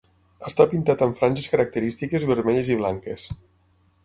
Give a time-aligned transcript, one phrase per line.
[0.51, 3.29] Està pintat amb franges característiques vermelles i blanques.